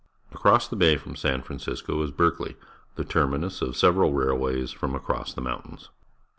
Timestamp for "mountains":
5.41-5.89